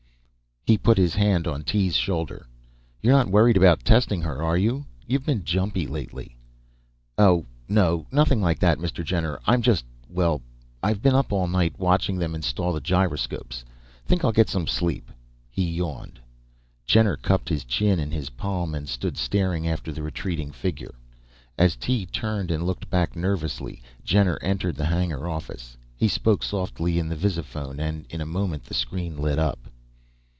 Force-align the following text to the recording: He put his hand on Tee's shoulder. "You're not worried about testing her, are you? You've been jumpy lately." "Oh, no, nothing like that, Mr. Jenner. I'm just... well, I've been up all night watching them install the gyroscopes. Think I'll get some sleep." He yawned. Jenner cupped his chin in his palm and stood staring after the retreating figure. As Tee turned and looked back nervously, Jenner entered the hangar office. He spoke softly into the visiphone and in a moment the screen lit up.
He 0.67 0.77
put 0.77 0.97
his 0.99 1.15
hand 1.15 1.47
on 1.47 1.63
Tee's 1.63 1.95
shoulder. 1.97 2.45
"You're 3.01 3.11
not 3.13 3.27
worried 3.31 3.57
about 3.57 3.83
testing 3.83 4.21
her, 4.21 4.41
are 4.43 4.55
you? 4.55 4.85
You've 5.07 5.25
been 5.25 5.43
jumpy 5.43 5.85
lately." 5.87 6.37
"Oh, 7.17 7.45
no, 7.67 8.05
nothing 8.11 8.41
like 8.41 8.59
that, 8.59 8.77
Mr. 8.77 9.03
Jenner. 9.03 9.39
I'm 9.47 9.61
just... 9.63 9.83
well, 10.07 10.39
I've 10.83 11.01
been 11.01 11.15
up 11.15 11.33
all 11.33 11.47
night 11.47 11.77
watching 11.79 12.19
them 12.19 12.35
install 12.35 12.71
the 12.73 12.79
gyroscopes. 12.79 13.65
Think 14.05 14.23
I'll 14.23 14.31
get 14.31 14.47
some 14.49 14.65
sleep." 14.67 15.09
He 15.49 15.63
yawned. 15.67 16.19
Jenner 16.85 17.17
cupped 17.17 17.49
his 17.49 17.63
chin 17.65 17.99
in 17.99 18.11
his 18.11 18.29
palm 18.29 18.73
and 18.75 18.87
stood 18.87 19.17
staring 19.17 19.67
after 19.67 19.91
the 19.91 20.03
retreating 20.03 20.51
figure. 20.51 20.93
As 21.57 21.75
Tee 21.75 22.05
turned 22.05 22.49
and 22.51 22.65
looked 22.67 22.87
back 22.89 23.13
nervously, 23.15 23.81
Jenner 24.05 24.37
entered 24.43 24.75
the 24.75 24.85
hangar 24.85 25.27
office. 25.27 25.75
He 25.97 26.07
spoke 26.07 26.43
softly 26.43 26.97
into 26.99 27.15
the 27.15 27.21
visiphone 27.27 27.79
and 27.79 28.05
in 28.11 28.21
a 28.21 28.25
moment 28.27 28.63
the 28.65 28.73
screen 28.75 29.17
lit 29.17 29.39
up. 29.39 29.59